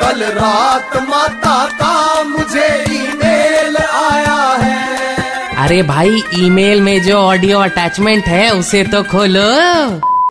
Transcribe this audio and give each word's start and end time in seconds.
कल 0.00 0.22
रात 0.22 0.96
माता 1.08 1.64
का 1.72 2.22
मुझे 2.22 2.66
ईमेल 2.90 3.76
आया 3.76 4.40
है। 4.62 5.56
अरे 5.64 5.82
भाई 5.82 6.22
ईमेल 6.38 6.80
में 6.80 7.02
जो 7.02 7.16
ऑडियो 7.16 7.58
अटैचमेंट 7.58 8.24
है 8.24 8.50
उसे 8.50 8.84
तो 8.84 9.02
खोलो। 9.02 9.48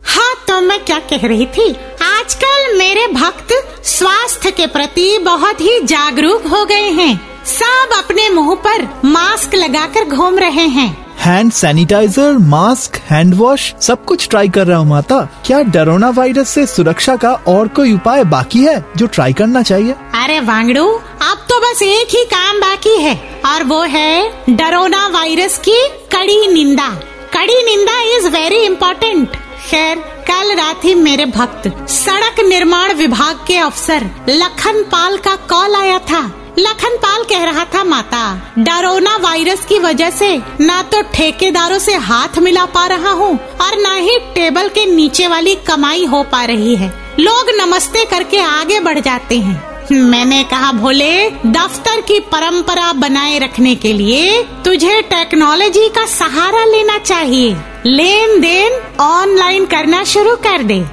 हाँ 0.05 0.33
तो 0.47 0.61
मैं 0.61 0.79
क्या 0.85 0.99
कह 0.99 1.27
रही 1.27 1.45
थी? 1.45 1.71
आजकल 2.03 2.77
मेरे 2.77 3.07
भक्त 3.07 3.53
स्वास्थ्य 3.83 4.51
के 4.51 4.67
प्रति 4.67 5.17
बहुत 5.17 5.61
ही 5.61 5.79
जागरूक 5.83 6.47
हो 6.47 6.65
गए 6.65 6.89
हैं। 6.91 7.43
सब 7.45 7.93
अपने 7.97 8.29
मुँह 8.29 8.55
पर 8.55 8.87
मास्क 9.05 9.55
लगाकर 9.55 10.05
घूम 10.05 10.39
रहे 10.39 10.67
हैं। 10.67 11.06
Hand 11.19 11.51
sanitiser 11.51 12.37
mask 12.47 12.97
hand 13.09 13.33
wash 13.35 13.73
सब 13.81 14.03
कुछ 14.05 14.27
ट्राई 14.29 14.49
कर 14.49 14.67
रहा 14.67 14.77
हूँ 14.77 14.87
माता। 14.87 15.19
क्या 15.45 15.61
डरोना 15.65 16.09
वायरस 16.09 16.49
से 16.49 16.65
सुरक्षा 16.65 17.15
का 17.15 17.33
और 17.47 17.67
कोई 17.67 17.93
उपाय 17.93 18.23
बाकी 18.25 18.63
है 18.63 18.83
जो 18.97 19.07
ट्राई 19.07 19.33
करना 19.33 19.61
चाहिए? 19.61 19.93
अरे 20.15 20.39
वांगड़ू, 20.41 20.85
अब 21.23 21.45
तो 21.49 21.59
बस 21.61 21.81
एक 21.81 22.15
ही 22.15 22.23
काम 22.25 22.59
बाकी 22.59 22.95
है, 22.97 23.15
और 23.45 23.63
वो 23.63 23.81
है 23.81 24.55
डरोना 24.57 25.07
वायरस 25.09 25.57
की 25.59 25.77
कड़ी 26.11 26.47
निंदा। 26.47 26.89
कड़ी 27.33 27.61
निंदा 27.65 27.99
इज़ 28.17 28.27
वेरी 28.29 28.63
इम्पोर्टेंट 28.65 29.35
खैर, 29.69 29.97
कल 30.27 30.55
रात 30.55 30.85
ही 30.85 30.93
मेरे 30.95 31.25
भक्त, 31.27 31.67
सड़क 31.89 32.39
निर्माण 32.39 32.93
विभाग 32.93 33.45
के 33.47 33.57
अफसर 33.57 34.09
लखन 34.29 34.83
पाल 34.83 35.17
का 35.17 35.35
कॉल 35.49 35.75
आया 35.75 35.99
था। 36.01 36.21
लखन 36.59 36.95
पाल 36.97 37.23
कह 37.23 37.43
रहा 37.43 37.63
था, 37.65 37.83
माता, 37.83 38.53
डरोना 38.59 39.15
वायरस 39.17 39.65
की 39.65 39.77
वजह 39.79 40.09
से 40.09 40.37
ना 40.61 40.81
तो 40.83 41.01
ठेकेदारों 41.13 41.77
से 41.79 41.93
हाथ 41.95 42.39
मिला 42.39 42.65
पा 42.65 42.85
रहा 42.87 43.11
हूँ 43.11 43.37
और 43.61 43.77
ना 43.77 43.93
ही 43.95 44.17
टेबल 44.35 44.69
के 44.69 44.85
नीचे 44.85 45.27
वाली 45.27 45.55
कमाई 45.67 46.05
हो 46.05 46.23
पा 46.23 46.43
रही 46.45 46.75
है। 46.75 46.89
लोग 47.19 47.51
नमस्ते 47.57 48.05
करके 48.05 48.39
आगे 48.39 48.79
बढ़ 48.79 48.99
जाते 48.99 49.39
हैं। 49.39 49.65
मैंने 49.91 50.43
कहा, 50.43 50.71
भोले, 50.71 51.29
दफ्तर 51.29 52.01
की 52.01 52.19
परंपरा 52.31 52.91
बनाए 52.95 53.37
रखने 53.39 53.75
के 53.75 53.93
लिए 53.93 54.43
तुझे 54.65 55.01
टेक्नोलॉजी 55.01 55.87
का 55.89 56.05
सहारा 56.07 56.65
लेना 56.65 56.97
चाहिए। 56.97 57.55
लेन 57.85 58.39
देन 58.41 58.81
ऑनलाइन 59.01 59.65
करना 59.65 60.03
शुरू 60.05 60.35
कर 60.37 60.63
दे। 60.63 60.85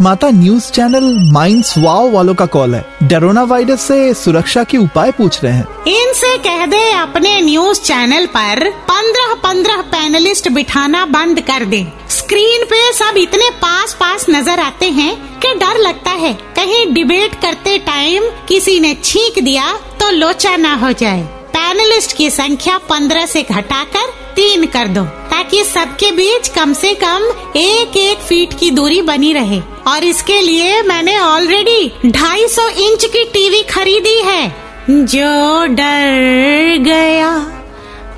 माता 0.00 0.28
न्यूज़ 0.30 0.70
चैनल 0.72 1.04
माइंड्स 1.32 1.74
वाओ 1.78 2.10
वालों 2.10 2.34
का 2.34 2.46
कॉल 2.46 2.74
है। 2.74 2.84
डरोना 3.02 3.42
वायरस 3.42 3.80
से 3.80 4.14
सुरक्षा 4.14 4.62
के 4.64 4.78
उपाय 4.78 5.10
पूछ 5.10 5.42
रहे 5.44 5.52
हैं। 5.52 5.84
इनसे 5.88 6.36
कह 6.38 6.64
दे 6.66 6.90
अपने 6.92 7.40
न्यूज़ 7.40 7.80
चैनल 7.80 8.26
पर, 8.26 8.70
पंद्रह 8.90 9.34
पंद्रह 9.44 9.80
पैनलिस्ट 9.92 10.48
बिठाना 10.48 11.04
बंद 11.06 11.40
कर 11.40 11.64
दे। 11.64 11.86
स्क्रीन 12.10 12.64
पे 12.64 12.92
सब 12.92 13.16
इतने 13.16 13.50
पास 13.62 13.96
पास 14.00 14.26
नज़र 14.30 14.60
आते 14.60 14.88
हैं 14.90 15.14
कि 15.40 15.54
डर 15.54 15.78
लगता 15.78 16.10
है। 16.10 16.32
कहीं 16.56 16.86
डिबेट 16.94 17.34
करते 17.42 17.78
टाइम 17.86 18.30
किसी 18.48 18.78
ने 18.80 18.94
छींक 19.04 19.42
दिया 19.44 19.72
तो 20.00 20.10
लोचा 20.10 20.56
ना 20.56 20.74
हो 20.74 20.92
जाए। 20.92 21.22
पैनलिस्ट 21.54 22.16
की 22.16 22.30
संख्या 22.30 22.78
पंद्रह 22.90 23.26
से 23.26 23.42
घटाकर 23.42 24.12
तीन 24.36 24.66
कर 24.66 24.88
दो। 24.88 25.02
ताकि 25.44 25.64
सबके 25.64 26.10
बीच 26.10 26.48
कम 26.48 26.72
से 26.72 26.94
कम 26.94 27.24
एक 27.56 27.96
एक 27.96 28.18
फीट 28.18 28.52
की 28.60 28.70
दूरी 28.70 29.00
बनी 29.02 29.32
रहे। 29.32 29.60
और 29.86 30.04
इसके 30.04 30.40
लिए 30.40 30.82
मैंने 30.82 31.18
ऑलरेडी 31.18 32.10
ढाई 32.10 32.46
सौ 32.48 32.68
इंच 32.68 33.04
की 33.04 33.24
टीवी 33.24 33.62
खरीदी 33.62 34.20
है। 34.20 34.54
जो 34.90 35.66
डर 35.66 36.78
गया, 36.80 37.30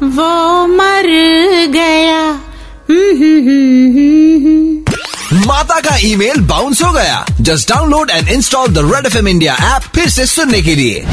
वो 0.02 0.66
मर 0.66 1.06
गया। 1.69 2.22
माता 5.47 5.80
का 5.80 5.97
ईमेल 5.97 6.41
बाउंस 6.41 6.82
हो 6.82 6.92
गया। 6.92 7.24
Just 7.41 7.72
download 7.72 8.10
and 8.10 8.28
install 8.28 8.69
the 8.69 8.91
red 8.94 9.06
F 9.06 9.19
M 9.19 9.28
India 9.28 9.56
app 9.77 9.82
फिर 9.94 10.08
से 10.08 10.27
सुनने 10.27 10.62
के 10.62 10.74
लिए। 10.74 11.04